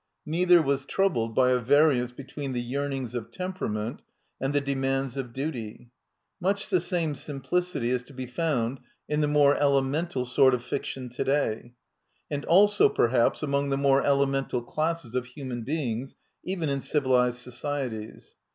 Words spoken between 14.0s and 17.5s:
elemental classes of human beings, even in civilized